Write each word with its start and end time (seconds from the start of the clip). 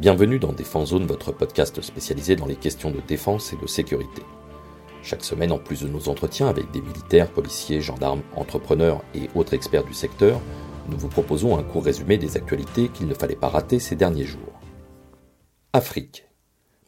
Bienvenue 0.00 0.40
dans 0.40 0.52
Défense 0.52 0.88
Zone, 0.88 1.06
votre 1.06 1.30
podcast 1.30 1.80
spécialisé 1.80 2.34
dans 2.34 2.46
les 2.46 2.56
questions 2.56 2.90
de 2.90 3.00
défense 3.00 3.52
et 3.52 3.56
de 3.56 3.66
sécurité. 3.68 4.22
Chaque 5.04 5.22
semaine, 5.22 5.52
en 5.52 5.58
plus 5.60 5.82
de 5.82 5.88
nos 5.88 6.08
entretiens 6.08 6.48
avec 6.48 6.68
des 6.72 6.80
militaires, 6.80 7.30
policiers, 7.30 7.80
gendarmes, 7.80 8.22
entrepreneurs 8.34 9.04
et 9.14 9.30
autres 9.36 9.54
experts 9.54 9.84
du 9.84 9.94
secteur, 9.94 10.40
nous 10.88 10.98
vous 10.98 11.08
proposons 11.08 11.56
un 11.56 11.62
court 11.62 11.84
résumé 11.84 12.18
des 12.18 12.36
actualités 12.36 12.88
qu'il 12.88 13.06
ne 13.06 13.14
fallait 13.14 13.36
pas 13.36 13.48
rater 13.48 13.78
ces 13.78 13.94
derniers 13.94 14.24
jours. 14.24 14.60
Afrique. 15.72 16.26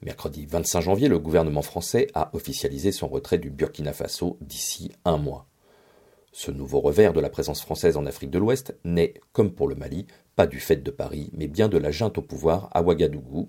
Mercredi 0.03 0.45
25 0.45 0.81
janvier, 0.81 1.07
le 1.07 1.21
gouvernement 1.21 1.63
français 1.63 2.09
a 2.13 2.31
officialisé 2.35 2.91
son 2.91 3.07
retrait 3.07 3.39
du 3.39 3.51
Burkina 3.51 3.93
Faso 3.93 4.37
d'ici 4.41 4.91
un 5.05 5.17
mois. 5.17 5.47
Ce 6.33 6.51
nouveau 6.51 6.81
revers 6.81 7.13
de 7.13 7.21
la 7.21 7.31
présence 7.31 7.63
française 7.63 7.97
en 7.97 8.05
Afrique 8.05 8.31
de 8.31 8.41
l'Ouest 8.41 8.77
n'est, 8.85 9.15
comme 9.33 9.53
pour 9.53 9.69
le 9.69 9.77
Mali, 9.77 10.07
pas 10.37 10.47
du 10.47 10.61
fait 10.61 10.77
de 10.77 10.91
Paris, 10.91 11.31
mais 11.33 11.49
bien 11.49 11.69
de 11.69 11.79
la 11.79 11.91
junte 11.91 12.19
au 12.19 12.23
pouvoir 12.23 12.69
à 12.73 12.83
Ouagadougou, 12.83 13.49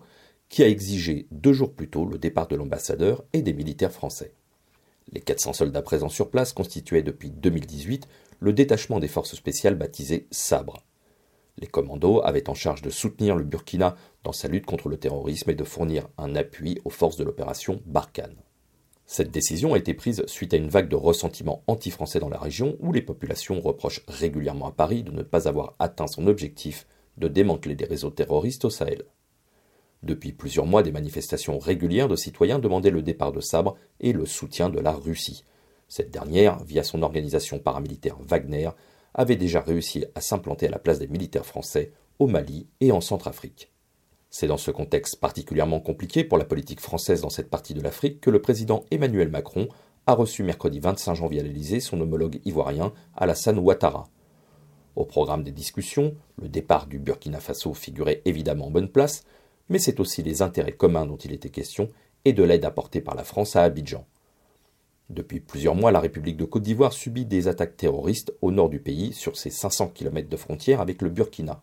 qui 0.50 0.64
a 0.64 0.70
exigé 0.70 1.28
deux 1.32 1.52
jours 1.52 1.74
plus 1.74 1.90
tôt 1.90 2.06
le 2.06 2.18
départ 2.18 2.48
de 2.48 2.56
l'ambassadeur 2.56 3.26
et 3.34 3.42
des 3.42 3.54
militaires 3.54 3.92
français. 3.92 4.34
Les 5.12 5.20
400 5.20 5.54
soldats 5.54 5.82
présents 5.82 6.10
sur 6.10 6.30
place 6.30 6.54
constituaient 6.54 7.04
depuis 7.04 7.30
2018 7.30 8.08
le 8.40 8.54
détachement 8.54 9.00
des 9.00 9.08
forces 9.10 9.36
spéciales 9.36 9.76
baptisé 9.76 10.28
Sabre. 10.32 10.84
Les 11.58 11.68
commandos 11.68 12.22
avaient 12.24 12.50
en 12.50 12.54
charge 12.54 12.82
de 12.82 12.90
soutenir 12.90 13.36
le 13.36 13.44
Burkina 13.44 13.96
dans 14.24 14.32
sa 14.32 14.48
lutte 14.48 14.66
contre 14.66 14.90
le 14.90 14.98
terrorisme 14.98 15.50
et 15.50 15.56
de 15.56 15.64
fournir 15.64 16.08
un 16.18 16.36
appui 16.36 16.80
aux 16.86 16.90
forces 16.90 17.18
de 17.18 17.24
l'opération 17.24 17.82
Barkhane. 17.86 18.36
Cette 19.10 19.32
décision 19.32 19.74
a 19.74 19.78
été 19.78 19.94
prise 19.94 20.26
suite 20.28 20.54
à 20.54 20.58
une 20.58 20.68
vague 20.68 20.90
de 20.90 20.98
ressentiment 20.98 21.64
anti-français 21.68 22.20
dans 22.20 22.28
la 22.28 22.38
région 22.38 22.76
où 22.82 22.92
les 22.92 23.02
populations 23.02 23.62
reprochent 23.62 24.04
régulièrement 24.10 24.68
à 24.68 24.74
Paris 24.74 25.02
de 25.02 25.12
ne 25.12 25.24
pas 25.24 25.48
avoir 25.48 25.76
atteint 25.80 26.08
son 26.08 26.28
objectif 26.28 26.86
de 27.16 27.30
démanteler 27.30 27.74
des 27.74 27.86
réseaux 27.86 28.10
terroristes 28.10 28.66
au 28.66 28.70
Sahel. 28.70 29.06
Depuis 30.04 30.34
plusieurs 30.34 30.66
mois, 30.66 30.84
des 30.84 30.92
manifestations 30.92 31.58
régulières 31.58 32.10
de 32.10 32.18
citoyens 32.18 32.60
demandaient 32.60 32.92
le 32.92 33.02
départ 33.02 33.32
de 33.32 33.40
Sabre 33.40 33.78
et 34.02 34.12
le 34.12 34.26
soutien 34.26 34.70
de 34.70 34.80
la 34.80 34.92
Russie. 34.92 35.46
Cette 35.88 36.12
dernière, 36.12 36.62
via 36.66 36.84
son 36.84 37.02
organisation 37.02 37.60
paramilitaire 37.60 38.18
Wagner, 38.20 38.72
avait 39.14 39.38
déjà 39.38 39.62
réussi 39.62 40.04
à 40.16 40.22
s'implanter 40.22 40.68
à 40.68 40.72
la 40.72 40.80
place 40.80 41.00
des 41.00 41.08
militaires 41.08 41.46
français 41.46 41.94
au 42.20 42.28
Mali 42.28 42.68
et 42.82 42.92
en 42.92 43.00
Centrafrique. 43.00 43.72
C'est 44.40 44.46
dans 44.46 44.58
ce 44.58 44.70
contexte 44.70 45.16
particulièrement 45.20 45.80
compliqué 45.80 46.24
pour 46.24 46.38
la 46.38 46.46
politique 46.46 46.80
française 46.80 47.22
dans 47.22 47.32
cette 47.32 47.50
partie 47.50 47.74
de 47.74 47.82
l'Afrique 47.82 48.22
que 48.22 48.30
le 48.30 48.40
président 48.40 48.86
Emmanuel 48.92 49.30
Macron 49.30 49.68
a 50.06 50.14
reçu 50.14 50.44
mercredi 50.44 50.80
25 50.80 51.16
janvier 51.16 51.40
à 51.40 51.44
l'Elysée 51.44 51.80
son 51.80 52.00
homologue 52.00 52.40
ivoirien 52.46 52.94
Alassane 53.16 53.58
Ouattara. 53.58 54.08
Au 54.96 55.06
programme 55.06 55.44
des 55.44 55.52
discussions, 55.52 56.14
le 56.40 56.50
départ 56.50 56.86
du 56.86 57.00
Burkina 57.00 57.40
Faso 57.40 57.74
figurait 57.74 58.22
évidemment 58.26 58.68
en 58.68 58.70
bonne 58.70 58.90
place, 58.90 59.24
mais 59.70 59.80
c'est 59.80 60.00
aussi 60.00 60.22
les 60.22 60.44
intérêts 60.44 60.72
communs 60.72 61.08
dont 61.08 61.18
il 61.18 61.34
était 61.34 61.50
question 61.50 61.90
et 62.24 62.34
de 62.34 62.44
l'aide 62.44 62.66
apportée 62.66 63.02
par 63.02 63.16
la 63.16 63.24
France 63.24 63.56
à 63.56 63.64
Abidjan. 63.64 64.06
Depuis 65.10 65.40
plusieurs 65.40 65.74
mois, 65.74 65.92
la 65.92 66.00
République 66.00 66.38
de 66.38 66.46
Côte 66.46 66.62
d'Ivoire 66.62 66.94
subit 66.94 67.26
des 67.26 67.48
attaques 67.48 67.76
terroristes 67.76 68.36
au 68.44 68.52
nord 68.52 68.70
du 68.70 68.80
pays 68.80 69.14
sur 69.14 69.36
ses 69.36 69.50
500 69.50 69.94
km 69.96 70.30
de 70.30 70.38
frontière 70.38 70.80
avec 70.80 71.02
le 71.02 71.10
Burkina. 71.10 71.60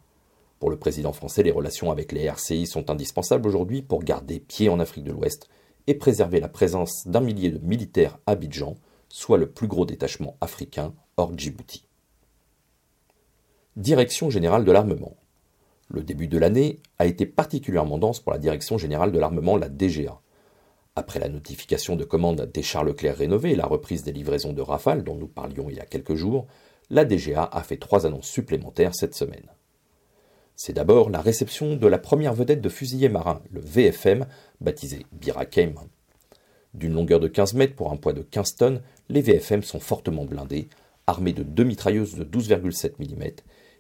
Pour 0.65 0.71
le 0.71 0.79
président 0.79 1.13
français, 1.13 1.43
les 1.43 1.51
relations 1.51 1.91
avec 1.91 2.11
les 2.11 2.23
RCI 2.23 2.67
sont 2.67 2.91
indispensables 2.91 3.47
aujourd'hui 3.47 3.83
pour 3.83 4.03
garder 4.03 4.41
pied 4.41 4.71
en 4.71 4.81
Afrique 4.81 5.05
de 5.05 5.13
l'Ouest 5.13 5.51
et 5.87 5.93
préserver 5.93 6.41
la 6.41 6.49
présence 6.49 7.07
d'un 7.07 7.21
millier 7.21 7.51
de 7.51 7.59
militaires 7.59 8.17
à 8.25 8.31
Abidjan, 8.31 8.75
soit 9.11 9.37
le 9.37 9.51
plus 9.51 9.67
gros 9.67 9.85
détachement 9.85 10.39
africain 10.41 10.95
hors 11.19 11.37
Djibouti. 11.37 11.87
Direction 13.77 14.31
générale 14.31 14.65
de 14.65 14.73
l'armement. 14.73 15.19
Le 15.89 16.03
début 16.03 16.29
de 16.29 16.39
l'année 16.39 16.81
a 16.99 17.05
été 17.05 17.27
particulièrement 17.27 17.99
dense 17.99 18.21
pour 18.21 18.33
la 18.33 18.39
Direction 18.39 18.79
générale 18.79 19.13
de 19.13 19.19
l'armement, 19.19 19.59
la 19.59 19.69
DGA. 19.69 20.19
Après 20.97 21.21
la 21.21 21.29
notification 21.29 21.95
de 21.95 22.05
commande 22.05 22.51
des 22.55 22.63
chars 22.63 22.85
Leclerc 22.85 23.19
rénovés 23.19 23.51
et 23.51 23.57
la 23.57 23.67
reprise 23.67 24.03
des 24.03 24.13
livraisons 24.13 24.55
de 24.55 24.63
Rafale 24.63 25.05
dont 25.05 25.15
nous 25.15 25.29
parlions 25.29 25.69
il 25.69 25.77
y 25.77 25.81
a 25.81 25.85
quelques 25.85 26.15
jours, 26.15 26.47
la 26.89 27.05
DGA 27.05 27.51
a 27.53 27.63
fait 27.63 27.77
trois 27.77 28.07
annonces 28.07 28.31
supplémentaires 28.31 28.95
cette 28.95 29.15
semaine. 29.15 29.54
C'est 30.57 30.73
d'abord 30.73 31.11
la 31.11 31.21
réception 31.21 31.77
de 31.77 31.87
la 31.87 31.99
première 31.99 32.35
vedette 32.35 32.61
de 32.61 32.69
fusilier 32.69 33.09
marin, 33.09 33.43
le 33.51 33.61
VFM, 33.61 34.27
baptisé 34.61 35.05
Birakem. 35.13 35.75
D'une 36.75 36.95
longueur 36.95 37.19
de 37.19 37.29
15 37.29 37.55
mètres 37.55 37.75
pour 37.75 37.91
un 37.91 37.97
poids 37.97 38.13
de 38.13 38.23
15 38.23 38.57
tonnes, 38.57 38.83
les 39.09 39.21
VFM 39.21 39.63
sont 39.63 39.81
fortement 39.81 40.25
blindés, 40.25 40.69
armés 41.07 41.33
de 41.33 41.43
deux 41.43 41.65
mitrailleuses 41.65 42.15
de 42.15 42.25
12,7 42.25 42.93
mm 42.99 43.25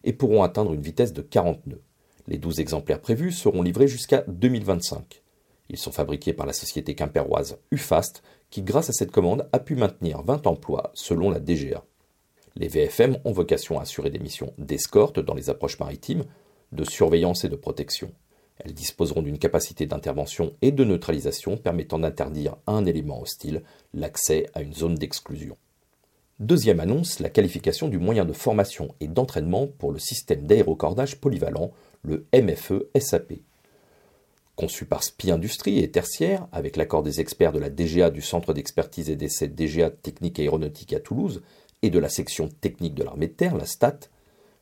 et 0.02 0.12
pourront 0.12 0.42
atteindre 0.42 0.72
une 0.72 0.82
vitesse 0.82 1.12
de 1.12 1.22
40 1.22 1.66
nœuds. 1.66 1.82
Les 2.26 2.38
12 2.38 2.60
exemplaires 2.60 3.00
prévus 3.00 3.32
seront 3.32 3.62
livrés 3.62 3.88
jusqu'à 3.88 4.24
2025. 4.26 5.22
Ils 5.70 5.78
sont 5.78 5.92
fabriqués 5.92 6.32
par 6.32 6.46
la 6.46 6.52
société 6.52 6.94
quimpéroise 6.94 7.58
UFAST 7.70 8.22
qui, 8.50 8.62
grâce 8.62 8.90
à 8.90 8.92
cette 8.92 9.10
commande, 9.10 9.48
a 9.52 9.58
pu 9.58 9.76
maintenir 9.76 10.22
20 10.22 10.46
emplois 10.46 10.90
selon 10.94 11.30
la 11.30 11.40
DGA. 11.40 11.84
Les 12.56 12.68
VFM 12.68 13.18
ont 13.24 13.32
vocation 13.32 13.78
à 13.78 13.82
assurer 13.82 14.10
des 14.10 14.18
missions 14.18 14.52
d'escorte 14.58 15.18
dans 15.18 15.34
les 15.34 15.50
approches 15.50 15.78
maritimes, 15.78 16.24
de 16.74 16.84
surveillance 16.84 17.44
et 17.44 17.48
de 17.48 17.56
protection. 17.56 18.12
Elles 18.58 18.74
disposeront 18.74 19.22
d'une 19.22 19.38
capacité 19.38 19.86
d'intervention 19.86 20.54
et 20.62 20.72
de 20.72 20.84
neutralisation 20.84 21.56
permettant 21.56 21.98
d'interdire 21.98 22.56
à 22.66 22.72
un 22.72 22.84
élément 22.86 23.20
hostile 23.20 23.62
l'accès 23.92 24.46
à 24.54 24.62
une 24.62 24.74
zone 24.74 24.94
d'exclusion. 24.94 25.56
Deuxième 26.40 26.80
annonce, 26.80 27.20
la 27.20 27.30
qualification 27.30 27.88
du 27.88 27.98
moyen 27.98 28.24
de 28.24 28.32
formation 28.32 28.94
et 29.00 29.06
d'entraînement 29.06 29.66
pour 29.66 29.92
le 29.92 29.98
système 29.98 30.46
d'aérocordage 30.46 31.20
polyvalent, 31.20 31.72
le 32.02 32.26
MFE 32.34 32.86
SAP. 32.98 33.34
Conçu 34.56 34.84
par 34.84 35.02
SPI 35.02 35.32
Industrie 35.32 35.78
et 35.80 35.90
Tertiaire, 35.90 36.46
avec 36.52 36.76
l'accord 36.76 37.02
des 37.02 37.20
experts 37.20 37.52
de 37.52 37.58
la 37.58 37.70
DGA 37.70 38.10
du 38.10 38.20
Centre 38.20 38.52
d'expertise 38.52 39.10
et 39.10 39.16
d'essai 39.16 39.48
DGA 39.48 39.90
Technique 39.90 40.38
Aéronautique 40.38 40.92
à 40.92 41.00
Toulouse 41.00 41.42
et 41.82 41.90
de 41.90 41.98
la 41.98 42.08
section 42.08 42.48
technique 42.48 42.94
de 42.94 43.02
l'armée 43.02 43.28
de 43.28 43.32
terre, 43.32 43.56
la 43.56 43.66
STAT, 43.66 44.10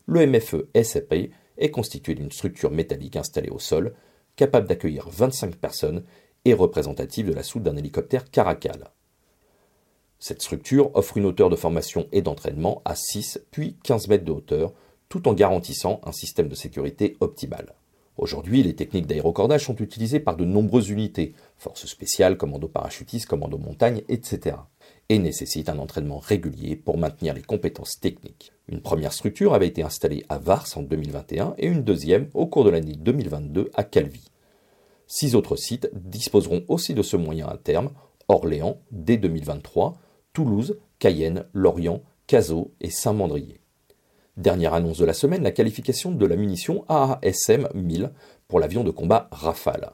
le 0.06 0.26
MFE 0.26 0.66
SAP 0.82 1.30
est 1.62 1.70
constitué 1.70 2.14
d'une 2.14 2.32
structure 2.32 2.70
métallique 2.70 3.16
installée 3.16 3.50
au 3.50 3.58
sol, 3.58 3.94
capable 4.36 4.68
d'accueillir 4.68 5.08
25 5.08 5.56
personnes 5.56 6.04
et 6.44 6.54
représentative 6.54 7.28
de 7.28 7.32
la 7.32 7.42
soute 7.42 7.62
d'un 7.62 7.76
hélicoptère 7.76 8.30
Caracal. 8.30 8.90
Cette 10.18 10.42
structure 10.42 10.90
offre 10.94 11.16
une 11.16 11.26
hauteur 11.26 11.50
de 11.50 11.56
formation 11.56 12.08
et 12.12 12.22
d'entraînement 12.22 12.82
à 12.84 12.94
6 12.94 13.40
puis 13.50 13.76
15 13.84 14.08
mètres 14.08 14.24
de 14.24 14.32
hauteur, 14.32 14.72
tout 15.08 15.28
en 15.28 15.34
garantissant 15.34 16.00
un 16.04 16.12
système 16.12 16.48
de 16.48 16.54
sécurité 16.54 17.16
optimal. 17.20 17.74
Aujourd'hui, 18.16 18.62
les 18.62 18.76
techniques 18.76 19.06
d'aérocordage 19.06 19.64
sont 19.64 19.76
utilisées 19.76 20.20
par 20.20 20.36
de 20.36 20.44
nombreuses 20.44 20.90
unités, 20.90 21.34
forces 21.56 21.86
spéciales, 21.86 22.36
commando 22.36 22.68
parachutistes, 22.68 23.26
commando 23.26 23.58
montagne, 23.58 24.02
etc 24.08 24.56
et 25.12 25.18
nécessite 25.18 25.68
un 25.68 25.78
entraînement 25.78 26.18
régulier 26.18 26.74
pour 26.74 26.96
maintenir 26.96 27.34
les 27.34 27.42
compétences 27.42 28.00
techniques. 28.00 28.52
Une 28.66 28.80
première 28.80 29.12
structure 29.12 29.52
avait 29.52 29.66
été 29.66 29.82
installée 29.82 30.24
à 30.30 30.38
Vars 30.38 30.66
en 30.74 30.80
2021 30.80 31.54
et 31.58 31.66
une 31.66 31.84
deuxième 31.84 32.30
au 32.32 32.46
cours 32.46 32.64
de 32.64 32.70
l'année 32.70 32.94
2022 32.96 33.70
à 33.74 33.84
Calvi. 33.84 34.30
Six 35.06 35.34
autres 35.34 35.56
sites 35.56 35.90
disposeront 35.92 36.64
aussi 36.68 36.94
de 36.94 37.02
ce 37.02 37.18
moyen 37.18 37.46
à 37.46 37.58
terme, 37.58 37.90
Orléans 38.28 38.80
dès 38.90 39.18
2023, 39.18 39.98
Toulouse, 40.32 40.78
Cayenne, 40.98 41.44
Lorient, 41.52 42.02
Cazaux 42.26 42.72
et 42.80 42.88
Saint-Mandrier. 42.88 43.60
Dernière 44.38 44.72
annonce 44.72 44.96
de 44.96 45.04
la 45.04 45.12
semaine, 45.12 45.42
la 45.42 45.52
qualification 45.52 46.10
de 46.10 46.24
la 46.24 46.36
munition 46.36 46.86
AASM 46.88 47.68
1000 47.74 48.12
pour 48.48 48.60
l'avion 48.60 48.82
de 48.82 48.90
combat 48.90 49.28
Rafale. 49.30 49.92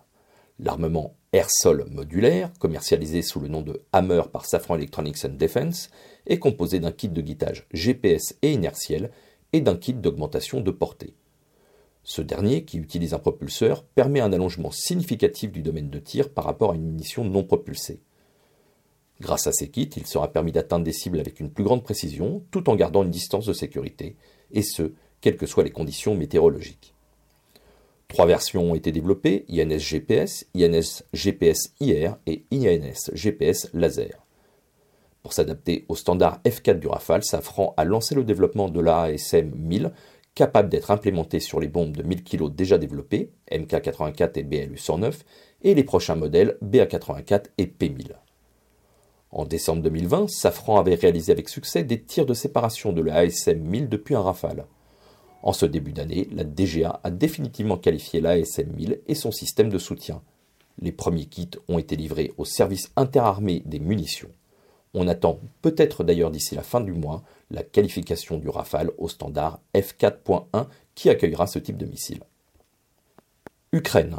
L'armement 0.61 1.17
air-sol 1.33 1.87
modulaire, 1.91 2.53
commercialisé 2.59 3.23
sous 3.23 3.41
le 3.41 3.49
nom 3.49 3.63
de 3.63 3.83
Hammer 3.93 4.23
par 4.33 4.47
Safran 4.47 4.77
Electronics 4.77 5.25
and 5.25 5.35
Defense, 5.39 5.91
est 6.27 6.39
composé 6.39 6.81
d'un 6.81 6.93
kit 6.93 7.09
de 7.09 7.21
guidage 7.21 7.67
GPS 7.73 8.35
et 8.43 8.53
inertiel 8.53 9.11
et 9.53 9.61
d'un 9.61 9.77
kit 9.77 9.95
d'augmentation 9.95 10.61
de 10.61 10.71
portée. 10.71 11.15
Ce 12.03 12.23
dernier, 12.23 12.65
qui 12.65 12.79
utilise 12.79 13.13
un 13.13 13.19
propulseur, 13.19 13.85
permet 13.85 14.21
un 14.21 14.33
allongement 14.33 14.71
significatif 14.71 15.53
du 15.53 15.63
domaine 15.63 15.91
de 15.91 15.99
tir 15.99 16.31
par 16.31 16.45
rapport 16.45 16.73
à 16.73 16.75
une 16.75 16.87
munition 16.87 17.25
non 17.25 17.45
propulsée. 17.45 18.01
Grâce 19.21 19.47
à 19.47 19.53
ces 19.53 19.69
kits, 19.69 19.91
il 19.97 20.07
sera 20.07 20.33
permis 20.33 20.53
d'atteindre 20.53 20.85
des 20.85 20.93
cibles 20.93 21.21
avec 21.21 21.41
une 21.41 21.51
plus 21.51 21.65
grande 21.65 21.83
précision, 21.83 22.43
tout 22.51 22.71
en 22.71 22.77
gardant 22.77 23.03
une 23.03 23.11
distance 23.11 23.47
de 23.47 23.53
sécurité, 23.53 24.17
et 24.53 24.63
ce, 24.63 24.93
quelles 25.21 25.37
que 25.37 25.47
soient 25.47 25.65
les 25.65 25.71
conditions 25.71 26.15
météorologiques. 26.15 26.95
Trois 28.09 28.27
versions 28.27 28.71
ont 28.71 28.75
été 28.75 28.91
développées, 28.91 29.45
INS 29.51 29.79
GPS, 29.79 30.47
INS 30.57 31.03
GPS 31.13 31.75
IR 31.79 32.17
et 32.27 32.45
INS 32.51 33.11
GPS 33.13 33.71
laser. 33.75 34.27
Pour 35.23 35.35
s'adapter 35.35 35.85
au 35.89 35.95
standard 35.95 36.41
F4 36.45 36.79
du 36.79 36.87
Rafale, 36.87 37.23
Safran 37.23 37.75
a 37.77 37.85
lancé 37.85 38.15
le 38.15 38.25
développement 38.25 38.71
de 38.71 38.81
l'ASM 38.81 39.53
1000, 39.55 39.93
capable 40.35 40.71
d'être 40.71 40.91
implémenté 40.91 41.39
sur 41.39 41.61
les 41.61 41.69
bombes 41.69 41.97
de 41.97 42.03
1000 42.03 42.25
kg 42.25 42.49
déjà 42.49 42.79
développées, 42.79 43.31
MK84 43.53 44.39
et 44.39 44.43
BLU 44.43 44.79
109, 44.79 45.25
et 45.63 45.75
les 45.75 45.85
prochains 45.85 46.15
modèles 46.15 46.57
BA84 46.65 47.47
et 47.59 47.67
P1000. 47.67 48.13
En 49.33 49.45
décembre 49.45 49.83
2020, 49.83 50.31
Safran 50.31 50.79
avait 50.79 50.95
réalisé 50.95 51.31
avec 51.31 51.51
succès 51.51 51.85
des 51.85 52.01
tirs 52.01 52.25
de 52.25 52.33
séparation 52.33 52.95
de 52.95 53.03
l'ASM 53.03 53.59
1000 53.59 53.91
depuis 53.91 54.15
un 54.15 54.23
Rafale. 54.23 54.65
En 55.43 55.53
ce 55.53 55.67
début 55.67 55.93
d'année, 55.93 56.29
la 56.33 56.45
DGA 56.45 57.01
a 57.03 57.11
définitivement 57.11 57.77
qualifié 57.77 58.21
l'ASM 58.21 58.73
1000 58.73 59.01
et 59.07 59.15
son 59.15 59.31
système 59.31 59.69
de 59.69 59.79
soutien. 59.79 60.23
Les 60.81 60.93
premiers 60.93 61.27
kits 61.27 61.51
ont 61.69 61.79
été 61.79 61.97
livrés 61.97 62.33
au 62.39 62.45
service 62.45 62.93
interarmé 62.97 63.63
des 63.67 63.79
munitions. 63.79 64.31
On 64.95 65.07
attend 65.07 65.41
peut-être 65.63 66.03
d'ailleurs 66.03 66.31
d'ici 66.31 66.55
la 66.55 66.63
fin 66.63 66.81
du 66.81 66.93
mois 66.93 67.23
la 67.51 67.63
qualification 67.63 68.39
du 68.39 68.49
Rafale 68.49 68.91
au 68.99 69.09
standard 69.09 69.61
F4.1 69.75 70.67
qui 70.95 71.11
accueillera 71.11 71.47
ce 71.47 71.59
type 71.59 71.77
de 71.77 71.87
missile. 71.87 72.21
Ukraine. 73.73 74.17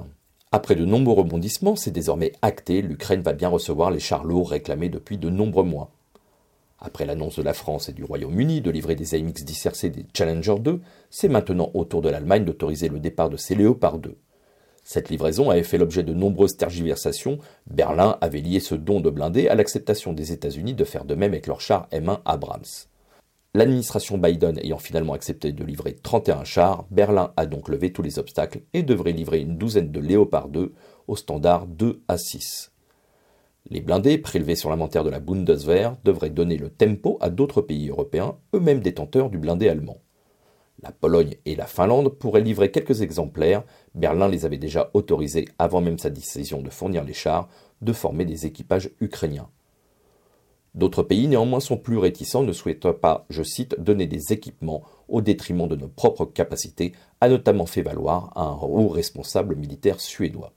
Après 0.52 0.76
de 0.76 0.86
nombreux 0.86 1.14
rebondissements, 1.14 1.76
c'est 1.76 1.92
désormais 1.92 2.34
acté, 2.42 2.82
l'Ukraine 2.82 3.22
va 3.22 3.34
bien 3.34 3.50
recevoir 3.50 3.92
les 3.92 4.00
chars 4.00 4.24
lourds 4.24 4.50
réclamés 4.50 4.90
depuis 4.90 5.18
de 5.18 5.30
nombreux 5.30 5.64
mois. 5.64 5.92
Après 6.82 7.06
l'annonce 7.06 7.38
de 7.38 7.44
la 7.44 7.54
France 7.54 7.90
et 7.90 7.94
du 7.94 8.04
Royaume-Uni 8.04 8.62
de 8.62 8.72
livrer 8.72 8.96
des 8.96 9.16
AMX 9.16 9.44
10 9.44 9.66
RC 9.66 9.90
des 9.90 10.06
Challenger 10.16 10.56
2, 10.60 10.80
c'est 11.10 11.28
maintenant 11.28 11.72
au 11.74 11.84
tour 11.84 12.02
de 12.02 12.10
l'Allemagne 12.10 12.46
d'autoriser 12.46 12.88
le 12.88 13.00
départ 13.00 13.30
de 13.30 13.38
ces 13.38 13.56
Léopard 13.56 14.00
2. 14.00 14.18
Cette 14.84 15.10
livraison 15.10 15.50
avait 15.50 15.64
fait 15.64 15.78
l'objet 15.78 16.04
de 16.04 16.14
nombreuses 16.14 16.58
tergiversations. 16.58 17.38
Berlin 17.68 18.18
avait 18.22 18.42
lié 18.42 18.60
ce 18.60 18.76
don 18.76 19.02
de 19.02 19.10
blindés 19.10 19.48
à 19.48 19.56
l'acceptation 19.56 20.14
des 20.14 20.32
États-Unis 20.32 20.74
de 20.74 20.84
faire 20.86 21.06
de 21.06 21.16
même 21.16 21.34
avec 21.34 21.48
leurs 21.48 21.62
chars 21.62 21.88
M1 21.92 22.20
Abrams. 22.26 22.64
L'administration 23.54 24.18
Biden 24.18 24.58
ayant 24.60 24.78
finalement 24.78 25.14
accepté 25.14 25.52
de 25.52 25.64
livrer 25.64 25.96
31 25.96 26.44
chars, 26.44 26.86
Berlin 26.92 27.34
a 27.36 27.46
donc 27.46 27.68
levé 27.68 27.92
tous 27.92 28.02
les 28.02 28.20
obstacles 28.20 28.62
et 28.74 28.84
devrait 28.84 29.12
livrer 29.12 29.42
une 29.42 29.58
douzaine 29.58 29.92
de 29.92 30.00
Léopard 30.00 30.48
2 30.48 30.74
au 31.08 31.16
standard 31.16 31.68
2 31.68 32.02
à 32.08 32.18
6. 32.18 32.72
Les 33.72 33.82
blindés 33.82 34.18
prélevés 34.18 34.56
sur 34.56 34.72
l'inventaire 34.72 35.04
de 35.04 35.12
la 35.12 35.20
Bundeswehr 35.20 35.96
devraient 36.04 36.32
donner 36.32 36.58
le 36.58 36.72
tempo 36.72 37.20
à 37.22 37.30
d'autres 37.30 37.62
pays 37.62 37.90
européens, 37.90 38.36
eux-mêmes 38.56 38.80
détenteurs 38.80 39.30
du 39.30 39.38
blindé 39.38 39.70
allemand. 39.70 40.02
La 40.82 40.92
Pologne 40.92 41.36
et 41.46 41.56
la 41.56 41.68
Finlande 41.68 42.10
pourraient 42.10 42.42
livrer 42.42 42.72
quelques 42.72 43.02
exemplaires, 43.02 43.64
Berlin 43.94 44.28
les 44.28 44.46
avait 44.46 44.58
déjà 44.58 44.90
autorisés 44.96 45.48
avant 45.60 45.82
même 45.82 46.00
sa 46.00 46.10
décision 46.10 46.62
de 46.62 46.70
fournir 46.72 47.04
les 47.04 47.14
chars, 47.14 47.48
de 47.82 47.94
former 47.94 48.26
des 48.26 48.48
équipages 48.48 48.90
ukrainiens. 49.02 49.50
D'autres 50.74 51.04
pays 51.04 51.28
néanmoins 51.28 51.60
sont 51.60 51.78
plus 51.78 51.98
réticents, 51.98 52.44
ne 52.44 52.54
souhaitant 52.54 52.94
pas, 52.94 53.26
je 53.30 53.44
cite, 53.44 53.80
donner 53.80 54.08
des 54.08 54.34
équipements 54.34 54.84
au 55.08 55.22
détriment 55.22 55.68
de 55.68 55.76
nos 55.76 55.90
propres 55.90 56.26
capacités, 56.26 56.94
a 57.22 57.30
notamment 57.30 57.66
fait 57.66 57.82
valoir 57.82 58.32
un 58.36 58.58
haut 58.66 58.88
responsable 58.88 59.56
militaire 59.56 60.00
suédois. 60.00 60.54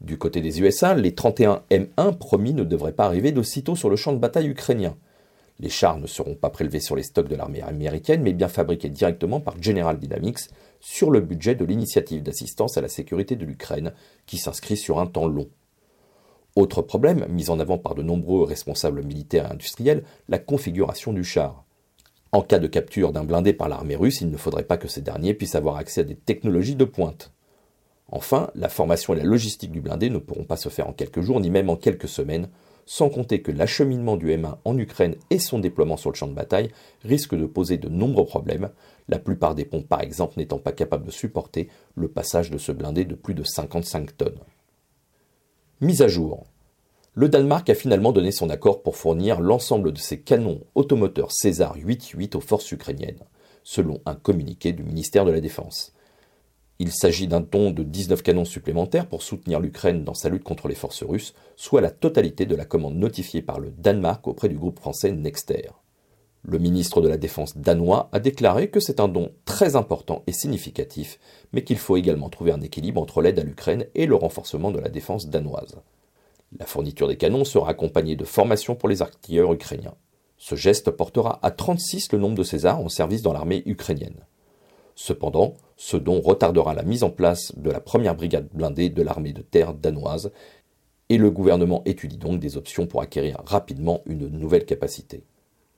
Du 0.00 0.16
côté 0.16 0.40
des 0.40 0.62
USA, 0.62 0.94
les 0.94 1.14
31 1.14 1.62
M1 1.70 2.16
promis 2.16 2.54
ne 2.54 2.64
devraient 2.64 2.92
pas 2.92 3.04
arriver 3.04 3.32
d'aussitôt 3.32 3.76
sur 3.76 3.90
le 3.90 3.96
champ 3.96 4.12
de 4.12 4.18
bataille 4.18 4.48
ukrainien. 4.48 4.96
Les 5.58 5.68
chars 5.68 5.98
ne 5.98 6.06
seront 6.06 6.34
pas 6.34 6.48
prélevés 6.48 6.80
sur 6.80 6.96
les 6.96 7.02
stocks 7.02 7.28
de 7.28 7.36
l'armée 7.36 7.60
américaine, 7.60 8.22
mais 8.22 8.32
bien 8.32 8.48
fabriqués 8.48 8.88
directement 8.88 9.40
par 9.40 9.62
General 9.62 9.98
Dynamics 9.98 10.48
sur 10.80 11.10
le 11.10 11.20
budget 11.20 11.54
de 11.54 11.66
l'initiative 11.66 12.22
d'assistance 12.22 12.78
à 12.78 12.80
la 12.80 12.88
sécurité 12.88 13.36
de 13.36 13.44
l'Ukraine, 13.44 13.92
qui 14.24 14.38
s'inscrit 14.38 14.78
sur 14.78 15.00
un 15.00 15.06
temps 15.06 15.28
long. 15.28 15.50
Autre 16.56 16.80
problème, 16.80 17.26
mis 17.28 17.50
en 17.50 17.60
avant 17.60 17.76
par 17.76 17.94
de 17.94 18.02
nombreux 18.02 18.44
responsables 18.44 19.04
militaires 19.04 19.48
et 19.50 19.52
industriels, 19.52 20.04
la 20.28 20.38
configuration 20.38 21.12
du 21.12 21.24
char. 21.24 21.66
En 22.32 22.40
cas 22.40 22.58
de 22.58 22.66
capture 22.66 23.12
d'un 23.12 23.24
blindé 23.24 23.52
par 23.52 23.68
l'armée 23.68 23.96
russe, 23.96 24.22
il 24.22 24.30
ne 24.30 24.38
faudrait 24.38 24.64
pas 24.64 24.78
que 24.78 24.88
ces 24.88 25.02
derniers 25.02 25.34
puissent 25.34 25.56
avoir 25.56 25.76
accès 25.76 26.00
à 26.00 26.04
des 26.04 26.16
technologies 26.16 26.76
de 26.76 26.84
pointe. 26.84 27.32
Enfin, 28.12 28.50
la 28.54 28.68
formation 28.68 29.14
et 29.14 29.18
la 29.18 29.24
logistique 29.24 29.70
du 29.70 29.80
blindé 29.80 30.10
ne 30.10 30.18
pourront 30.18 30.44
pas 30.44 30.56
se 30.56 30.68
faire 30.68 30.88
en 30.88 30.92
quelques 30.92 31.20
jours 31.20 31.40
ni 31.40 31.50
même 31.50 31.70
en 31.70 31.76
quelques 31.76 32.08
semaines, 32.08 32.48
sans 32.86 33.08
compter 33.08 33.40
que 33.40 33.52
l'acheminement 33.52 34.16
du 34.16 34.30
M1 34.30 34.56
en 34.64 34.76
Ukraine 34.76 35.14
et 35.30 35.38
son 35.38 35.60
déploiement 35.60 35.96
sur 35.96 36.10
le 36.10 36.16
champ 36.16 36.26
de 36.26 36.34
bataille 36.34 36.70
risquent 37.04 37.36
de 37.36 37.46
poser 37.46 37.78
de 37.78 37.88
nombreux 37.88 38.26
problèmes, 38.26 38.70
la 39.08 39.20
plupart 39.20 39.54
des 39.54 39.64
ponts 39.64 39.82
par 39.82 40.00
exemple 40.00 40.34
n'étant 40.38 40.58
pas 40.58 40.72
capables 40.72 41.06
de 41.06 41.12
supporter 41.12 41.68
le 41.94 42.08
passage 42.08 42.50
de 42.50 42.58
ce 42.58 42.72
blindé 42.72 43.04
de 43.04 43.14
plus 43.14 43.34
de 43.34 43.44
55 43.44 44.16
tonnes. 44.16 44.40
Mise 45.80 46.02
à 46.02 46.08
jour. 46.08 46.46
Le 47.14 47.28
Danemark 47.28 47.70
a 47.70 47.74
finalement 47.74 48.12
donné 48.12 48.32
son 48.32 48.50
accord 48.50 48.82
pour 48.82 48.96
fournir 48.96 49.40
l'ensemble 49.40 49.92
de 49.92 49.98
ses 49.98 50.20
canons 50.20 50.60
automoteurs 50.74 51.32
César 51.32 51.76
8-8 51.76 52.36
aux 52.36 52.40
forces 52.40 52.72
ukrainiennes, 52.72 53.22
selon 53.62 54.00
un 54.04 54.14
communiqué 54.16 54.72
du 54.72 54.82
ministère 54.82 55.24
de 55.24 55.30
la 55.30 55.40
Défense. 55.40 55.92
Il 56.82 56.92
s'agit 56.92 57.28
d'un 57.28 57.42
ton 57.42 57.72
de 57.72 57.82
19 57.82 58.22
canons 58.22 58.46
supplémentaires 58.46 59.06
pour 59.06 59.22
soutenir 59.22 59.60
l'Ukraine 59.60 60.02
dans 60.02 60.14
sa 60.14 60.30
lutte 60.30 60.44
contre 60.44 60.66
les 60.66 60.74
forces 60.74 61.02
russes, 61.02 61.34
soit 61.54 61.82
la 61.82 61.90
totalité 61.90 62.46
de 62.46 62.56
la 62.56 62.64
commande 62.64 62.96
notifiée 62.96 63.42
par 63.42 63.60
le 63.60 63.70
Danemark 63.70 64.26
auprès 64.26 64.48
du 64.48 64.56
groupe 64.56 64.78
français 64.78 65.12
Nexter. 65.12 65.72
Le 66.42 66.58
ministre 66.58 67.02
de 67.02 67.08
la 67.08 67.18
Défense 67.18 67.58
danois 67.58 68.08
a 68.12 68.18
déclaré 68.18 68.70
que 68.70 68.80
c'est 68.80 68.98
un 68.98 69.08
don 69.08 69.30
très 69.44 69.76
important 69.76 70.22
et 70.26 70.32
significatif, 70.32 71.18
mais 71.52 71.64
qu'il 71.64 71.76
faut 71.76 71.98
également 71.98 72.30
trouver 72.30 72.52
un 72.52 72.62
équilibre 72.62 73.02
entre 73.02 73.20
l'aide 73.20 73.38
à 73.38 73.44
l'Ukraine 73.44 73.84
et 73.94 74.06
le 74.06 74.14
renforcement 74.14 74.70
de 74.70 74.80
la 74.80 74.88
défense 74.88 75.28
danoise. 75.28 75.76
La 76.58 76.64
fourniture 76.64 77.08
des 77.08 77.18
canons 77.18 77.44
sera 77.44 77.68
accompagnée 77.68 78.16
de 78.16 78.24
formations 78.24 78.74
pour 78.74 78.88
les 78.88 79.02
artilleurs 79.02 79.52
ukrainiens. 79.52 79.96
Ce 80.38 80.54
geste 80.54 80.90
portera 80.90 81.40
à 81.42 81.50
36 81.50 82.12
le 82.12 82.18
nombre 82.18 82.36
de 82.36 82.42
Césars 82.42 82.80
en 82.80 82.88
service 82.88 83.20
dans 83.20 83.34
l'armée 83.34 83.62
ukrainienne. 83.66 84.24
Cependant, 85.02 85.54
ce 85.78 85.96
don 85.96 86.20
retardera 86.20 86.74
la 86.74 86.82
mise 86.82 87.04
en 87.04 87.08
place 87.10 87.56
de 87.56 87.70
la 87.70 87.80
première 87.80 88.14
brigade 88.14 88.50
blindée 88.52 88.90
de 88.90 89.00
l'armée 89.00 89.32
de 89.32 89.40
terre 89.40 89.72
danoise, 89.72 90.30
et 91.08 91.16
le 91.16 91.30
gouvernement 91.30 91.80
étudie 91.86 92.18
donc 92.18 92.38
des 92.38 92.58
options 92.58 92.86
pour 92.86 93.00
acquérir 93.00 93.40
rapidement 93.46 94.02
une 94.04 94.28
nouvelle 94.28 94.66
capacité. 94.66 95.24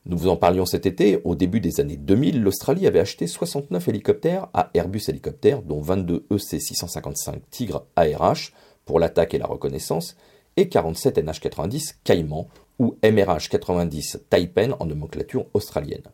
Nous 0.07 0.19
vous 0.19 0.29
en 0.29 0.37
parlions 0.37 0.67
cet 0.67 0.87
été, 0.87 1.21
au 1.23 1.37
début 1.37 1.61
des 1.61 1.79
années 1.79 1.97
2000, 1.97 2.43
l'Australie 2.43 2.89
avait 2.89 2.99
acheté 2.99 3.29
69 3.29 3.87
hélicoptères 3.87 4.49
à 4.55 4.71
Airbus 4.75 5.03
Hélicoptères, 5.07 5.63
dont 5.63 5.81
22 5.81 6.27
EC-655 6.29 7.43
Tigre 7.49 7.87
ARH 7.95 8.53
pour 8.85 8.99
l'attaque 8.99 9.35
et 9.35 9.39
la 9.39 9.47
reconnaissance, 9.47 10.17
et 10.57 10.69
47 10.69 11.19
NH-90 11.19 11.95
Caïman 12.03 12.49
ou 12.81 12.97
MRH-90 13.05 14.23
Taipen 14.29 14.75
en 14.81 14.87
nomenclature 14.87 15.47
australienne. 15.55 16.09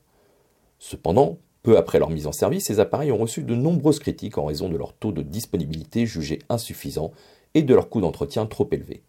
Cependant, 0.79 1.39
peu 1.63 1.77
après 1.77 1.99
leur 1.99 2.11
mise 2.11 2.27
en 2.27 2.33
service, 2.33 2.65
ces 2.67 2.81
appareils 2.81 3.13
ont 3.13 3.19
reçu 3.19 3.43
de 3.43 3.55
nombreuses 3.55 3.99
critiques 3.99 4.39
en 4.39 4.47
raison 4.47 4.69
de 4.69 4.77
leur 4.77 4.95
taux 4.95 5.13
de 5.13 5.23
disponibilité 5.23 6.07
jugé 6.07 6.41
insuffisant 6.49 7.13
et 7.55 7.63
de 7.63 7.75
leur 7.75 7.89
coût 7.89 8.01
d'entretien 8.01 8.47
trop 8.47 8.69
élevé. 8.71 9.03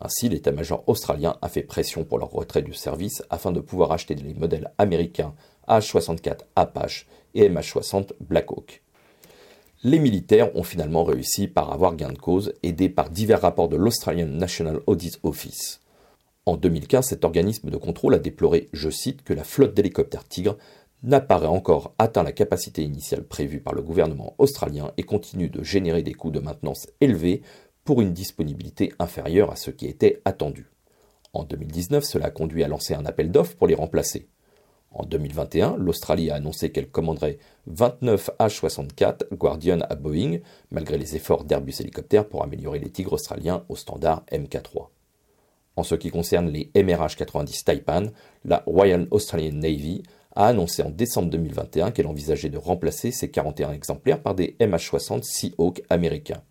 Ainsi, 0.00 0.28
l'état-major 0.28 0.82
australien 0.86 1.36
a 1.42 1.48
fait 1.48 1.62
pression 1.62 2.04
pour 2.04 2.18
leur 2.18 2.30
retrait 2.30 2.62
du 2.62 2.72
service 2.72 3.22
afin 3.28 3.52
de 3.52 3.60
pouvoir 3.60 3.92
acheter 3.92 4.14
les 4.14 4.34
modèles 4.34 4.72
américains 4.78 5.34
H-64 5.68 6.40
Apache 6.56 7.06
et 7.34 7.48
MH-60 7.48 8.12
Blackhawk. 8.20 8.82
Les 9.82 9.98
militaires 9.98 10.54
ont 10.56 10.62
finalement 10.62 11.04
réussi 11.04 11.48
par 11.48 11.72
avoir 11.72 11.96
gain 11.96 12.12
de 12.12 12.18
cause, 12.18 12.54
aidés 12.62 12.88
par 12.88 13.10
divers 13.10 13.40
rapports 13.40 13.68
de 13.68 13.76
l'Australian 13.76 14.26
National 14.26 14.80
Audit 14.86 15.18
Office. 15.22 15.80
En 16.46 16.56
2015, 16.56 17.06
cet 17.06 17.24
organisme 17.24 17.70
de 17.70 17.76
contrôle 17.76 18.14
a 18.14 18.18
déploré, 18.18 18.68
je 18.72 18.90
cite, 18.90 19.22
que 19.22 19.32
la 19.32 19.44
flotte 19.44 19.74
d'hélicoptères 19.74 20.26
Tigre 20.26 20.56
n'apparaît 21.02 21.46
encore 21.46 21.94
atteint 21.98 22.22
la 22.22 22.32
capacité 22.32 22.82
initiale 22.82 23.24
prévue 23.24 23.60
par 23.60 23.74
le 23.74 23.82
gouvernement 23.82 24.34
australien 24.38 24.92
et 24.96 25.02
continue 25.02 25.48
de 25.48 25.62
générer 25.62 26.02
des 26.02 26.14
coûts 26.14 26.30
de 26.30 26.40
maintenance 26.40 26.88
élevés 27.00 27.42
pour 27.84 28.00
une 28.00 28.12
disponibilité 28.12 28.92
inférieure 28.98 29.50
à 29.50 29.56
ce 29.56 29.70
qui 29.70 29.86
était 29.86 30.20
attendu. 30.24 30.70
En 31.32 31.44
2019, 31.44 32.04
cela 32.04 32.26
a 32.26 32.30
conduit 32.30 32.64
à 32.64 32.68
lancer 32.68 32.94
un 32.94 33.06
appel 33.06 33.30
d'offres 33.30 33.56
pour 33.56 33.66
les 33.66 33.74
remplacer. 33.74 34.28
En 34.92 35.04
2021, 35.04 35.76
l'Australie 35.76 36.30
a 36.30 36.34
annoncé 36.34 36.72
qu'elle 36.72 36.90
commanderait 36.90 37.38
29 37.66 38.30
H-64 38.40 39.34
Guardian 39.34 39.80
à 39.88 39.94
Boeing, 39.94 40.38
malgré 40.72 40.98
les 40.98 41.14
efforts 41.14 41.44
d'Airbus 41.44 41.74
Hélicoptères 41.80 42.28
pour 42.28 42.42
améliorer 42.42 42.80
les 42.80 42.90
Tigres 42.90 43.12
australiens 43.12 43.64
au 43.68 43.76
standard 43.76 44.24
MK3. 44.32 44.88
En 45.76 45.84
ce 45.84 45.94
qui 45.94 46.10
concerne 46.10 46.50
les 46.50 46.72
MRH-90 46.74 47.64
Taipan, 47.64 48.06
la 48.44 48.64
Royal 48.66 49.06
Australian 49.12 49.54
Navy 49.54 50.02
a 50.36 50.46
annoncé 50.46 50.82
en 50.82 50.90
décembre 50.90 51.30
2021 51.30 51.90
qu'elle 51.90 52.06
envisageait 52.06 52.48
de 52.48 52.58
remplacer 52.58 53.10
ces 53.10 53.30
41 53.30 53.72
exemplaires 53.72 54.22
par 54.22 54.34
des 54.34 54.56
MH60 54.60 55.22
Seahawk 55.22 55.82
américains. 55.90 56.42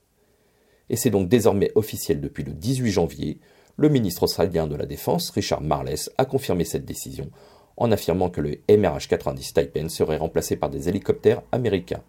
Et 0.89 0.95
c'est 0.95 1.09
donc 1.09 1.29
désormais 1.29 1.71
officiel 1.75 2.19
depuis 2.19 2.43
le 2.43 2.53
18 2.53 2.91
janvier, 2.91 3.39
le 3.77 3.89
ministre 3.89 4.23
australien 4.23 4.67
de 4.67 4.75
la 4.75 4.85
Défense, 4.85 5.29
Richard 5.29 5.61
Marles, 5.61 6.09
a 6.17 6.25
confirmé 6.25 6.65
cette 6.65 6.85
décision 6.85 7.29
en 7.77 7.91
affirmant 7.91 8.29
que 8.29 8.41
le 8.41 8.55
MRH-90 8.67 9.53
Taipan 9.53 9.87
serait 9.87 10.17
remplacé 10.17 10.57
par 10.57 10.69
des 10.69 10.89
hélicoptères 10.89 11.41
américains. 11.51 12.03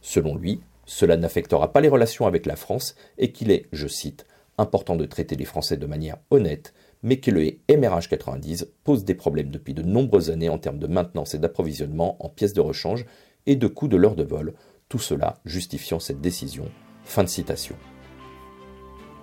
Selon 0.00 0.36
lui, 0.36 0.60
cela 0.84 1.16
n'affectera 1.16 1.72
pas 1.72 1.80
les 1.80 1.88
relations 1.88 2.26
avec 2.26 2.46
la 2.46 2.54
France 2.54 2.94
et 3.18 3.32
qu'il 3.32 3.50
est, 3.50 3.66
je 3.72 3.88
cite, 3.88 4.24
important 4.56 4.94
de 4.94 5.04
traiter 5.04 5.34
les 5.34 5.44
Français 5.44 5.76
de 5.76 5.86
manière 5.86 6.18
honnête 6.30 6.72
mais 7.06 7.18
que 7.18 7.30
le 7.30 7.52
MRH-90 7.68 8.66
pose 8.82 9.04
des 9.04 9.14
problèmes 9.14 9.50
depuis 9.50 9.74
de 9.74 9.82
nombreuses 9.82 10.28
années 10.28 10.48
en 10.48 10.58
termes 10.58 10.80
de 10.80 10.88
maintenance 10.88 11.34
et 11.34 11.38
d'approvisionnement 11.38 12.16
en 12.18 12.28
pièces 12.28 12.52
de 12.52 12.60
rechange 12.60 13.06
et 13.46 13.54
de 13.54 13.68
coûts 13.68 13.86
de 13.86 13.96
l'heure 13.96 14.16
de 14.16 14.24
vol, 14.24 14.54
tout 14.88 14.98
cela 14.98 15.38
justifiant 15.44 16.00
cette 16.00 16.20
décision. 16.20 16.64
Fin 17.04 17.22
de 17.22 17.28
citation. 17.28 17.76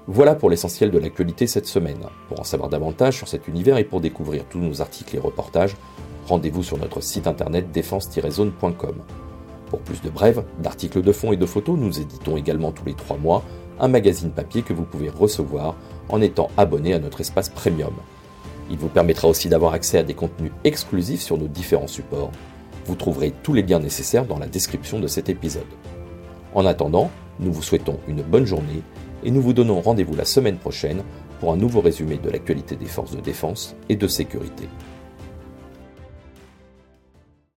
Voilà 0.08 0.34
pour 0.34 0.50
l'essentiel 0.50 0.92
de 0.92 0.98
l'actualité 0.98 1.46
cette 1.46 1.66
semaine. 1.66 2.06
Pour 2.30 2.40
en 2.40 2.46
savoir 2.46 2.70
davantage 2.70 3.18
sur 3.18 3.28
cet 3.28 3.50
univers 3.50 3.78
et 3.78 3.84
pour 3.84 4.00
découvrir 4.00 4.46
tous 4.46 4.60
nos 4.60 4.82
articles 4.82 5.18
et 5.18 5.20
reportages, 5.20 5.76
rendez-vous 6.26 6.64
sur 6.64 6.78
notre 6.78 7.02
site 7.02 7.28
internet 7.28 7.70
défense-zone.com. 7.74 9.04
Pour 9.68 9.82
plus 9.82 10.02
de 10.02 10.10
brèves, 10.10 10.46
d'articles 10.60 11.02
de 11.02 11.12
fond 11.12 11.34
et 11.34 11.38
de 11.38 11.46
photos, 11.46 11.78
nous 11.78 12.00
éditons 12.00 12.38
également 12.38 12.72
tous 12.72 12.86
les 12.86 12.94
trois 12.94 13.18
mois 13.18 13.44
un 13.80 13.88
magazine 13.88 14.32
papier 14.32 14.62
que 14.62 14.74
vous 14.74 14.84
pouvez 14.84 15.10
recevoir 15.10 15.76
en 16.10 16.22
étant 16.22 16.50
abonné 16.58 16.94
à 16.94 17.00
notre 17.00 17.22
espace 17.22 17.50
premium. 17.50 17.94
Il 18.70 18.78
vous 18.78 18.88
permettra 18.88 19.28
aussi 19.28 19.50
d'avoir 19.50 19.74
accès 19.74 19.98
à 19.98 20.04
des 20.04 20.14
contenus 20.14 20.52
exclusifs 20.64 21.22
sur 21.22 21.38
nos 21.38 21.48
différents 21.48 21.88
supports. 21.88 22.32
Vous 22.86 22.96
trouverez 22.96 23.34
tous 23.44 23.54
les 23.54 23.64
liens 23.64 23.80
nécessaires 23.80 24.26
dans 24.26 24.40
la 24.40 24.48
description 24.48 25.00
de 25.00 25.08
cet 25.08 25.30
épisode. 25.30 25.64
En 26.54 26.66
attendant, 26.66 27.10
nous 27.40 27.52
vous 27.52 27.64
souhaitons 27.64 28.00
une 28.08 28.22
bonne 28.22 28.46
journée 28.46 28.82
et 29.24 29.32
nous 29.32 29.42
vous 29.42 29.54
donnons 29.54 29.82
rendez-vous 29.82 30.16
la 30.16 30.26
semaine 30.26 30.58
prochaine 30.58 31.04
pour 31.40 31.52
un 31.52 31.58
nouveau 31.58 31.82
résumé 31.82 32.18
de 32.18 32.30
l'actualité 32.30 32.76
des 32.76 32.86
forces 32.86 33.16
de 33.16 33.22
défense 33.22 33.76
et 33.90 33.96
de 33.96 34.08
sécurité. 34.08 34.68